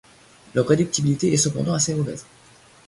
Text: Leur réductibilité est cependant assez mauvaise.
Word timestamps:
Leur 0.55 0.67
réductibilité 0.67 1.31
est 1.31 1.37
cependant 1.37 1.75
assez 1.75 1.93
mauvaise. 1.93 2.25